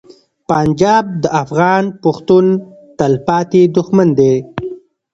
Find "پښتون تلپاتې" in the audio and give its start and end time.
2.03-3.61